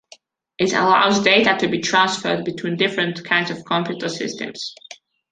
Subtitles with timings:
[0.57, 4.73] It allows data to be transferred between different kinds of computer systems.